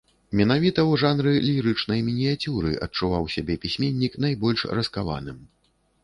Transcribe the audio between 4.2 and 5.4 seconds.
найбольш раскаваным.